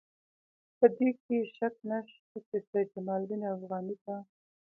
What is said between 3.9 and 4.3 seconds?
ته.